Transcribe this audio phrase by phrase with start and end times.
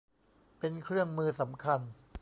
[0.59, 1.79] เป็นเครื่องมือสำคัญ